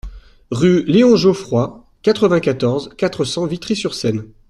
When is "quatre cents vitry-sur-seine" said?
2.97-4.25